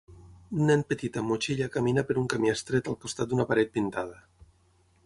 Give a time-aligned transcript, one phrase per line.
[0.59, 4.21] Un nen petit amb motxilla camina per un camí estret al costat d'una paret pintada.